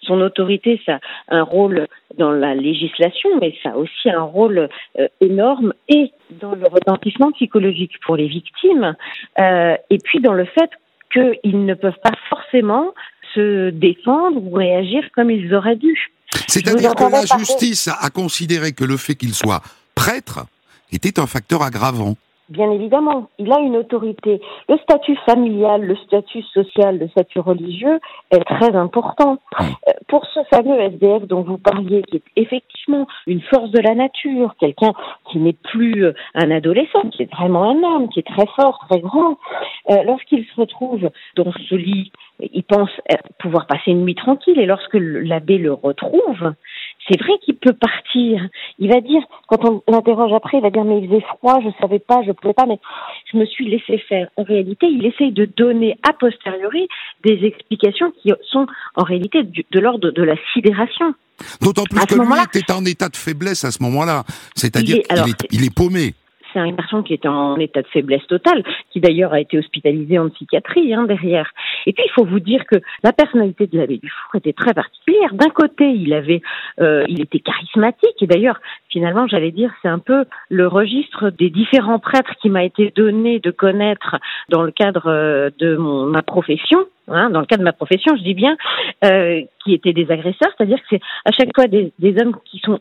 [0.03, 1.87] son, autorité, ça a un rôle
[2.17, 7.31] dans la législation, mais ça a aussi un rôle euh, énorme et dans le retentissement
[7.33, 8.97] psychologique pour les victimes,
[9.39, 10.71] et puis dans le fait
[11.13, 12.93] qu'ils ne peuvent pas forcément
[13.37, 15.95] se défendre ou réagir comme ils auraient dû.
[16.49, 19.63] C'est-à-dire que la justice a considéré que le fait qu'il soit
[19.95, 20.47] prêtre
[20.91, 22.17] était un facteur aggravant.
[22.49, 24.41] Bien évidemment, il a une autorité.
[24.69, 27.99] Le statut familial, le statut social, le statut religieux
[28.31, 29.39] est très important.
[29.61, 33.97] Euh, Pour ce fameux SDF dont vous parliez, qui est effectivement une force de la
[33.97, 34.93] nature, quelqu'un
[35.29, 38.79] qui n'est plus euh, un adolescent, qui est vraiment un homme, qui est très fort,
[38.89, 39.39] très grand,
[39.91, 42.91] euh, lorsqu'il se retrouve dans ce lit, il pense
[43.41, 46.53] pouvoir passer une nuit tranquille, et lorsque l'abbé le retrouve,
[47.09, 48.47] c'est vrai qu'il peut partir.
[48.79, 51.69] Il va dire, quand on l'interroge après, il va dire mais il faisait froid, je
[51.81, 52.79] savais pas, je pouvais pas, mais
[53.33, 54.29] je me suis laissé faire.
[54.37, 56.89] En réalité, il essaye de donner a posteriori
[57.25, 58.67] des explications qui sont
[58.97, 61.15] en réalité du- de l'ordre de la sidération.
[61.61, 64.25] D'autant plus À que lui était en état de faiblesse à ce moment-là.
[64.55, 66.15] C'est-à-dire Il est- qu'il alors, est, il est paumé.
[66.57, 70.19] C'est un garçon qui est en état de faiblesse totale, qui d'ailleurs a été hospitalisé
[70.19, 71.51] en psychiatrie hein, derrière.
[71.85, 75.35] Et puis il faut vous dire que la personnalité de l'abbé Dufour était très particulière.
[75.35, 76.41] D'un côté, il avait,
[76.81, 81.51] euh, il était charismatique, et d'ailleurs, finalement, j'allais dire, c'est un peu le registre des
[81.51, 84.17] différents prêtres qui m'a été donné de connaître
[84.49, 86.87] dans le cadre euh, de mon, ma profession.
[87.09, 88.57] Hein, dans le cadre de ma profession, je dis bien,
[89.05, 92.81] euh, qui étaient des agresseurs, c'est-à-dire que c'est à chaque fois des hommes qui sont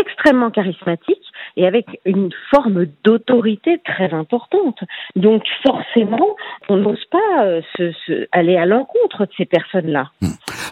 [0.00, 1.16] extrêmement charismatiques
[1.56, 4.78] et avec une forme d'autorité très importante.
[5.14, 6.36] Donc forcément,
[6.68, 10.10] on n'ose pas euh, se, se- aller à l'encontre de ces personnes-là.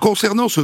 [0.00, 0.60] Concernant ce,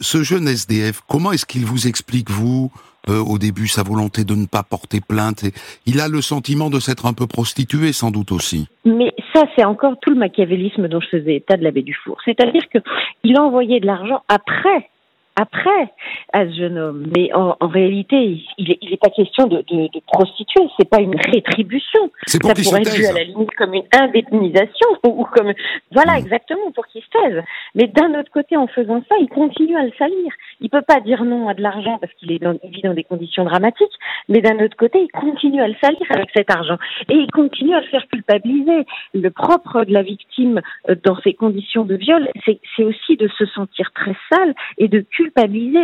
[0.00, 2.70] ce jeune SDF, comment est-ce qu'il vous explique, vous,
[3.08, 5.52] euh, au début, sa volonté de ne pas porter plainte et
[5.86, 8.68] Il a le sentiment de s'être un peu prostitué, sans doute aussi.
[8.84, 12.18] Mais ça, c'est encore tout le machiavélisme dont je faisais état de l'abbé Dufour.
[12.24, 12.78] C'est-à-dire que
[13.24, 14.90] il a envoyé de l'argent après,
[15.36, 15.92] après
[16.32, 17.06] à ce jeune homme.
[17.16, 20.68] Mais en, en réalité, il n'est il est pas question de, de, de prostituer.
[20.78, 22.10] C'est pas une rétribution.
[22.26, 25.52] Ça pourrait être vu à la limite comme une indemnisation ou, ou comme
[25.90, 26.18] voilà Mm.
[26.18, 27.42] exactement pour qu'il se taise.
[27.74, 30.32] Mais d'un autre côté, en faisant ça, il continue à le salir.
[30.60, 32.94] Il peut pas dire non à de l'argent parce qu'il est dans, il vit dans
[32.94, 33.92] des conditions dramatiques.
[34.28, 36.76] Mais d'un autre côté, il continue à le salir avec cet argent
[37.08, 38.84] et il continue à le faire culpabiliser.
[39.14, 43.28] Le propre de la victime euh, dans ces conditions de viol, c'est c'est aussi de
[43.28, 45.21] se sentir très sale et de culpabiliser,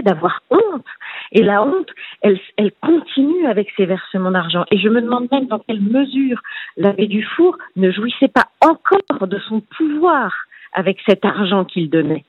[0.03, 0.87] d'avoir honte.
[1.33, 1.89] Et la honte,
[2.23, 4.65] elle, elle continue avec ces versements d'argent.
[4.71, 6.41] Et je me demande même dans quelle mesure
[6.77, 10.33] l'abbé Dufour ne jouissait pas encore de son pouvoir
[10.73, 12.25] avec cet argent qu'il donnait.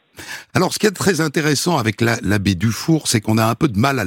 [0.54, 3.78] Alors, ce qui est très intéressant avec l'abbé Dufour, c'est qu'on a un peu de
[3.78, 4.06] mal à,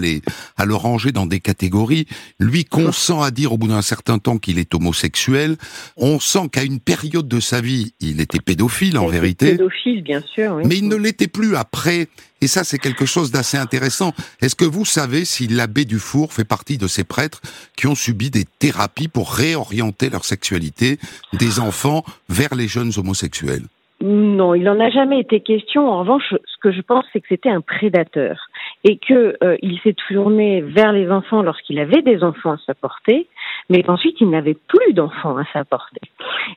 [0.56, 2.06] à le ranger dans des catégories.
[2.40, 5.56] Lui consent à dire au bout d'un certain temps qu'il est homosexuel.
[5.96, 9.52] On sent qu'à une période de sa vie, il était pédophile en vérité.
[9.52, 10.56] Pédophile, bien sûr.
[10.64, 12.08] Mais il ne l'était plus après.
[12.40, 14.12] Et ça, c'est quelque chose d'assez intéressant.
[14.40, 17.40] Est-ce que vous savez si l'abbé Dufour fait partie de ces prêtres
[17.76, 20.98] qui ont subi des thérapies pour réorienter leur sexualité
[21.34, 23.66] des enfants vers les jeunes homosexuels?
[24.02, 25.88] Non, il n'en a jamais été question.
[25.88, 28.48] En revanche, ce que je pense, c'est que c'était un prédateur
[28.82, 32.74] et que euh, il s'est tourné vers les enfants lorsqu'il avait des enfants à sa
[32.74, 33.28] portée,
[33.70, 36.00] mais ensuite il n'avait plus d'enfants à sa portée.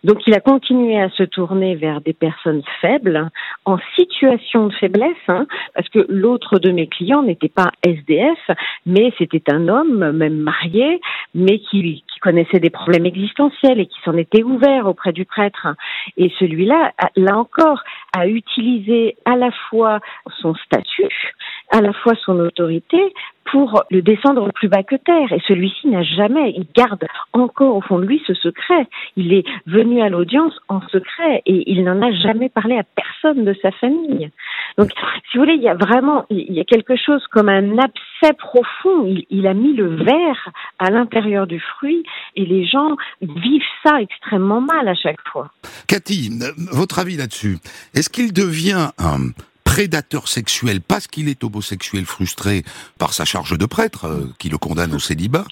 [0.03, 3.29] Donc il a continué à se tourner vers des personnes faibles,
[3.65, 8.39] en situation de faiblesse, hein, parce que l'autre de mes clients n'était pas SDF,
[8.87, 10.99] mais c'était un homme, même marié,
[11.35, 15.67] mais qui, qui connaissait des problèmes existentiels et qui s'en était ouvert auprès du prêtre.
[16.15, 17.83] Et celui-là, là encore,
[18.17, 19.99] a utilisé à la fois
[20.39, 21.33] son statut,
[21.71, 23.13] à la fois son autorité
[23.51, 25.31] pour le descendre plus bas que terre.
[25.31, 28.87] Et celui-ci n'a jamais, il garde encore au fond de lui ce secret.
[29.17, 33.45] Il est venu à l'audience en secret et il n'en a jamais parlé à personne
[33.45, 34.31] de sa famille.
[34.77, 34.89] Donc,
[35.31, 38.33] si vous voulez, il y a vraiment, il y a quelque chose comme un abcès
[38.37, 39.15] profond.
[39.29, 40.49] Il a mis le verre
[40.79, 42.03] à l'intérieur du fruit
[42.35, 45.51] et les gens vivent ça extrêmement mal à chaque fois.
[45.87, 46.31] Cathy,
[46.71, 47.57] votre avis là-dessus
[47.93, 49.31] Est-ce qu'il devient un
[49.63, 52.63] prédateur sexuel parce qu'il est homosexuel frustré
[52.97, 55.43] par sa charge de prêtre euh, qui le condamne au célibat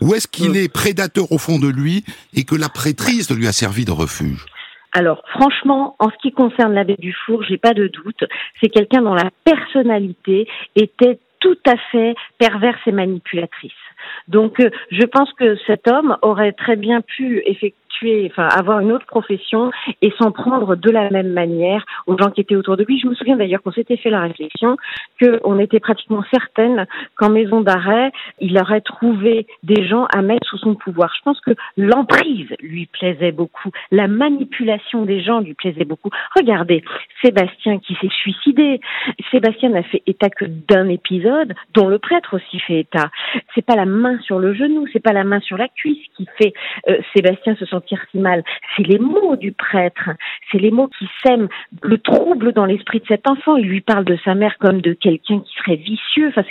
[0.00, 3.52] Ou est-ce qu'il est prédateur au fond de lui et que la prêtrise lui a
[3.52, 4.46] servi de refuge?
[4.92, 8.24] Alors, franchement, en ce qui concerne l'abbé Dufour, j'ai pas de doute.
[8.60, 10.46] C'est quelqu'un dont la personnalité
[10.76, 13.72] était tout à fait perverse et manipulatrice.
[14.28, 17.42] Donc, euh, je pense que cet homme aurait très bien pu
[18.00, 22.30] effectivement enfin avoir une autre profession et s'en prendre de la même manière aux gens
[22.30, 22.98] qui étaient autour de lui.
[22.98, 24.76] Je me souviens d'ailleurs qu'on s'était fait la réflexion
[25.22, 30.58] qu'on était pratiquement certaine qu'en maison d'arrêt, il aurait trouvé des gens à mettre sous
[30.58, 31.12] son pouvoir.
[31.16, 36.10] Je pense que l'emprise lui plaisait beaucoup, la manipulation des gens lui plaisait beaucoup.
[36.34, 36.82] Regardez,
[37.22, 38.80] Sébastien qui s'est suicidé.
[39.30, 43.10] Sébastien n'a fait état que d'un épisode dont le prêtre aussi fait état.
[43.54, 46.26] C'est pas la main sur le genou, c'est pas la main sur la cuisse qui
[46.38, 46.52] fait
[46.88, 48.42] euh, Sébastien se sentir si mal.
[48.76, 50.10] C'est les mots du prêtre,
[50.50, 51.48] c'est les mots qui sèment
[51.82, 53.56] le trouble dans l'esprit de cet enfant.
[53.56, 56.28] Il lui parle de sa mère comme de quelqu'un qui serait vicieux.
[56.28, 56.42] Enfin,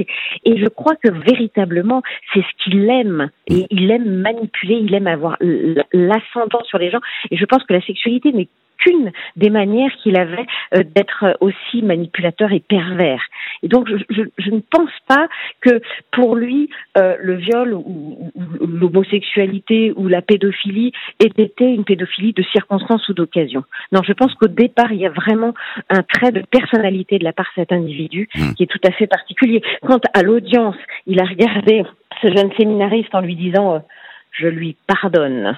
[0.45, 2.01] et je crois que véritablement,
[2.33, 3.29] c'est ce qu'il aime.
[3.47, 5.37] Et il aime manipuler, il aime avoir
[5.91, 7.01] l'ascendant sur les gens.
[7.29, 8.49] Et je pense que la sexualité n'est
[8.83, 13.23] qu'une des manières qu'il avait euh, d'être aussi manipulateur et pervers.
[13.63, 15.27] Et donc, je, je, ne pense pas
[15.61, 21.83] que pour lui, euh, le viol ou, ou l'homosexualité ou la pédophilie ait été une
[21.83, 23.63] pédophilie de circonstance ou d'occasion.
[23.91, 25.53] Non, je pense qu'au départ, il y a vraiment
[25.89, 28.53] un trait de personnalité de la part de cet individu mmh.
[28.53, 29.61] qui est tout à fait particulier.
[29.81, 30.75] Quant à l'audience,
[31.07, 31.83] il a regardé
[32.21, 33.75] ce jeune séminariste en lui disant...
[33.75, 33.79] Euh,
[34.31, 35.57] je lui pardonne.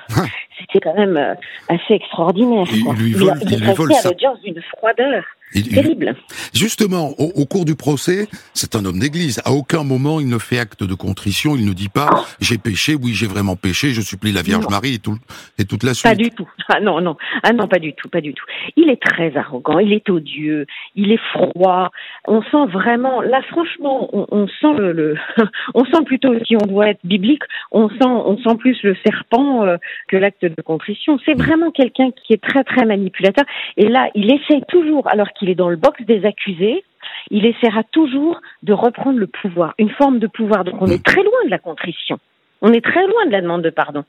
[0.59, 1.36] C'était quand même euh,
[1.69, 2.65] assez extraordinaire.
[2.71, 3.17] Il, lui il,
[3.51, 5.23] il, à l'audience d'une froideur.
[5.62, 6.16] Terrible.
[6.54, 9.42] Justement, au, cours du procès, c'est un homme d'église.
[9.46, 11.56] À aucun moment, il ne fait acte de contrition.
[11.56, 14.96] Il ne dit pas j'ai péché, oui, j'ai vraiment péché, je supplie la Vierge Marie
[14.96, 15.18] et, tout,
[15.58, 16.12] et toute la suite.
[16.12, 16.48] Pas du tout.
[16.70, 17.16] Ah non, non.
[17.44, 18.46] Ah non, pas du tout, pas du tout.
[18.76, 21.92] Il est très arrogant, il est odieux, il est froid.
[22.28, 25.16] On sent vraiment, là, franchement, on, sent le,
[25.74, 29.66] on sent plutôt, si on doit être biblique, on sent, on sent plus le serpent
[29.66, 31.20] euh, que l'acte de contrition.
[31.26, 33.46] C'est vraiment quelqu'un qui est très, très manipulateur.
[33.78, 36.84] Et là, il essaie toujours, alors qu'il il est dans le box des accusés,
[37.29, 40.63] il essaiera toujours de reprendre le pouvoir, une forme de pouvoir.
[40.63, 42.17] Donc on est très loin de la contrition.
[42.62, 44.03] On est très loin de la demande de pardon.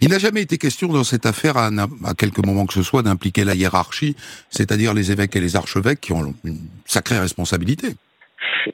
[0.00, 3.02] Il n'a jamais été question dans cette affaire, à, à quelque moment que ce soit,
[3.02, 4.16] d'impliquer la hiérarchie,
[4.48, 7.88] c'est-à-dire les évêques et les archevêques qui ont une sacrée responsabilité.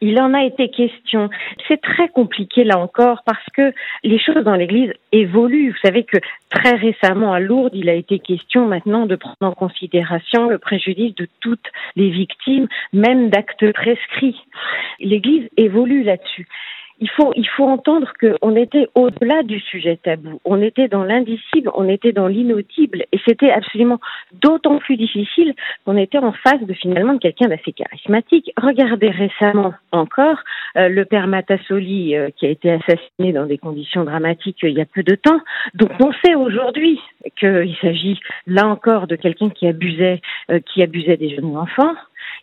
[0.01, 1.31] Il en a été question.
[1.68, 3.72] C'est très compliqué là encore parce que
[4.03, 5.70] les choses dans l'Église évoluent.
[5.70, 6.18] Vous savez que
[6.51, 11.14] très récemment à Lourdes, il a été question maintenant de prendre en considération le préjudice
[11.14, 14.40] de toutes les victimes, même d'actes prescrits.
[15.01, 16.46] L'Église évolue là-dessus
[17.00, 20.40] il faut, il faut entendre qu'on était au-delà du sujet tabou.
[20.44, 23.05] On était dans l'indicible, on était dans l'inaudible.
[23.12, 23.99] Et c'était absolument
[24.32, 28.53] d'autant plus difficile qu'on était en face de finalement de quelqu'un d'assez charismatique.
[28.57, 30.38] Regardez récemment encore
[30.76, 34.76] euh, le père Matassoli euh, qui a été assassiné dans des conditions dramatiques euh, il
[34.76, 35.40] y a peu de temps.
[35.74, 37.01] Donc on sait aujourd'hui
[37.38, 40.20] qu'il s'agit là encore de quelqu'un qui abusait,
[40.66, 41.95] qui abusait des jeunes enfants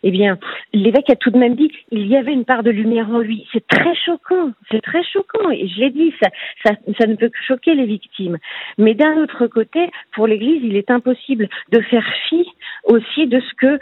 [0.02, 0.38] eh bien,
[0.72, 3.46] l'évêque a tout de même dit il y avait une part de lumière en lui.
[3.52, 5.50] C'est très choquant, c'est très choquant.
[5.50, 6.30] Et je l'ai dit, ça,
[6.64, 8.38] ça, ça ne peut que choquer les victimes.
[8.78, 12.46] Mais d'un autre côté, pour l'Église, il est impossible de faire fi
[12.84, 13.78] aussi de ce que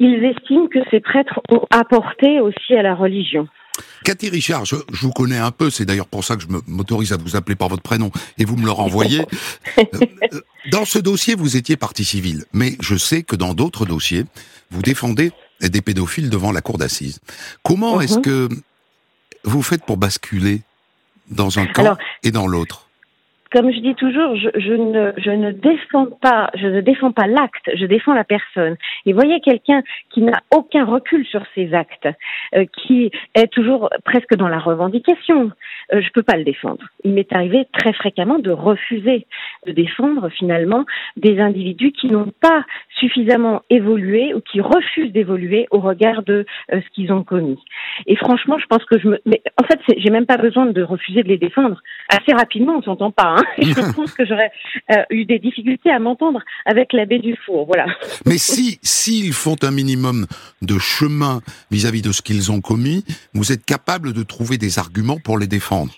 [0.00, 3.46] ils estiment que ces prêtres ont apporté aussi à la religion.
[4.04, 7.16] Cathy Richard, je, vous connais un peu, c'est d'ailleurs pour ça que je m'autorise à
[7.16, 9.24] vous appeler par votre prénom et vous me le renvoyez.
[10.32, 10.40] Euh,
[10.70, 14.24] dans ce dossier, vous étiez partie civile, mais je sais que dans d'autres dossiers,
[14.70, 15.32] vous défendez
[15.68, 17.20] des pédophiles devant la cour d'assises.
[17.62, 18.22] Comment est-ce mhm.
[18.22, 18.48] que
[19.44, 20.62] vous faites pour basculer
[21.28, 22.89] dans un camp et dans l'autre?
[23.52, 27.26] Comme je dis toujours, je, je, ne, je ne défends pas, je ne défends pas
[27.26, 28.76] l'acte, je défends la personne.
[29.06, 32.08] Et voyez quelqu'un qui n'a aucun recul sur ses actes,
[32.54, 35.50] euh, qui est toujours presque dans la revendication,
[35.92, 36.84] euh, je peux pas le défendre.
[37.04, 39.26] Il m'est arrivé très fréquemment de refuser
[39.66, 40.84] de défendre finalement
[41.16, 42.64] des individus qui n'ont pas
[42.98, 47.58] suffisamment évolué ou qui refusent d'évoluer au regard de euh, ce qu'ils ont commis.
[48.06, 50.82] Et franchement, je pense que je me, mais en fait, j'ai même pas besoin de
[50.82, 51.80] refuser de les défendre.
[52.08, 53.34] Assez rapidement, on s'entend pas.
[53.36, 54.50] Hein je pense que j'aurais
[54.90, 57.66] euh, eu des difficultés à m'entendre avec l'abbé Dufour.
[57.66, 57.86] Voilà.
[58.26, 60.26] Mais si s'ils font un minimum
[60.62, 65.18] de chemin vis-à-vis de ce qu'ils ont commis, vous êtes capable de trouver des arguments
[65.18, 65.92] pour les défendre.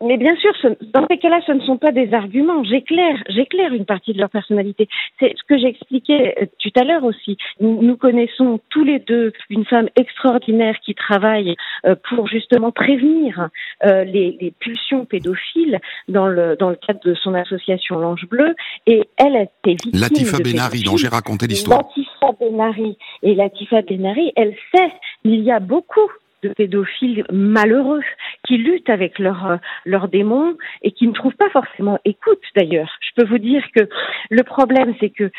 [0.00, 0.52] Mais bien sûr,
[0.94, 2.62] dans ces cas-là, ce ne sont pas des arguments.
[2.62, 4.88] J'éclaire, j'éclaire une partie de leur personnalité.
[5.18, 7.36] C'est ce que j'expliquais euh, tout à l'heure aussi.
[7.60, 13.48] Nous, connaissons tous les deux une femme extraordinaire qui travaille euh, pour justement prévenir
[13.84, 18.54] euh, les, les, pulsions pédophiles dans le dans le cadre de son association L'Ange Bleu.
[18.86, 21.78] Et elle a été victime Latifa Benari, dont j'ai raconté l'histoire.
[21.78, 24.92] Latifa Benari et Latifa Benari, elle sait
[25.24, 26.08] il y a beaucoup
[26.42, 28.02] de pédophiles malheureux
[28.46, 32.90] qui luttent avec leurs leurs démons et qui ne trouvent pas forcément écoute d'ailleurs.
[33.00, 33.88] Je peux vous dire que
[34.30, 35.30] le problème c'est que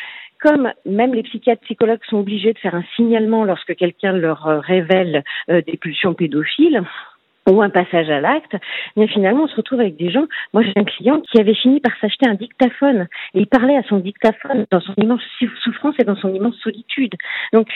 [0.42, 4.60] comme même les psychiatres psychologues sont obligés de faire un signalement lorsque quelqu'un leur euh,
[4.60, 6.84] révèle euh, des pulsions pédophiles,
[7.52, 8.56] ou un passage à l'acte,
[8.96, 10.26] mais finalement on se retrouve avec des gens.
[10.54, 13.84] Moi j'ai un client qui avait fini par s'acheter un dictaphone et il parlait à
[13.84, 15.22] son dictaphone dans son immense
[15.64, 17.14] souffrance et dans son immense solitude.
[17.54, 17.68] Donc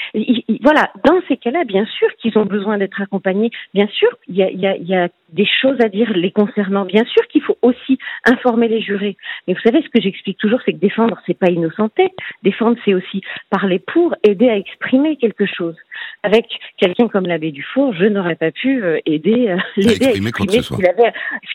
[0.62, 3.52] voilà, dans ces cas-là, bien sûr qu'ils ont besoin d'être accompagnés.
[3.74, 6.86] Bien sûr, il y a, y, a, y a, des choses à dire les concernant.
[6.86, 9.18] Bien sûr qu'il faut aussi informer les jurés.
[9.48, 12.10] Mais vous savez, ce que j'explique toujours, c'est que défendre, c'est pas innocenté.
[12.44, 15.76] Défendre, c'est aussi parler pour, aider à exprimer quelque chose.
[16.24, 16.46] Avec
[16.78, 20.74] quelqu'un comme l'abbé Dufour, je n'aurais pas pu euh, aider euh, l'aider à exprimer, ce
[20.74, 21.14] qu'il avait,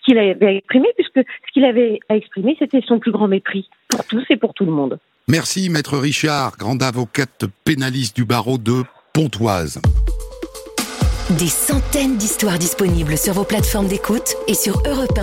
[0.09, 3.69] qu'il avait à exprimer, puisque ce qu'il avait à exprimer, c'était son plus grand mépris
[3.89, 4.99] pour tous et pour tout le monde.
[5.29, 8.83] Merci, maître Richard, grande avocate pénaliste du barreau de
[9.13, 9.81] Pontoise.
[11.39, 15.19] Des centaines d'histoires disponibles sur vos plateformes d'écoute et sur europe